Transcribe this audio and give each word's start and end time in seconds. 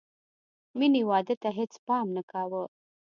مینې 0.77 1.01
واده 1.09 1.35
ته 1.41 1.49
هېڅ 1.57 1.73
پام 1.85 2.07
نه 2.15 2.21
کاوه 2.31 2.63